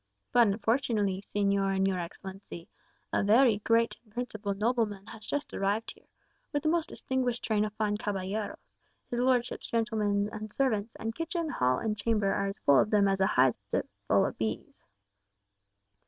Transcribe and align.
"But 0.31 0.47
unfortunately, 0.47 1.21
señor 1.21 1.75
and 1.75 1.87
your 1.87 1.99
Excellency, 1.99 2.67
a 3.13 3.21
very 3.21 3.59
great 3.59 3.97
and 4.03 4.11
principal 4.11 4.55
nobleman 4.55 5.05
has 5.05 5.27
just 5.27 5.53
arrived 5.53 5.91
here, 5.91 6.07
with 6.51 6.65
a 6.65 6.69
most 6.69 6.89
distinguished 6.89 7.43
train 7.43 7.63
of 7.65 7.73
fine 7.73 7.97
caballeros 7.97 8.73
his 9.11 9.19
lordship's 9.19 9.69
gentlemen 9.69 10.27
and 10.31 10.51
servants; 10.51 10.95
and 10.95 11.13
kitchen, 11.13 11.49
hall, 11.49 11.77
and 11.77 11.99
chamber 11.99 12.33
are 12.33 12.47
as 12.47 12.57
full 12.57 12.79
of 12.79 12.89
them 12.89 13.07
as 13.07 13.19
a 13.19 13.27
hive 13.27 13.59
is 13.71 13.83
full 14.07 14.25
of 14.25 14.35
bees." 14.39 14.73